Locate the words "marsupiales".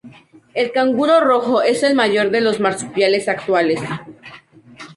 2.59-3.27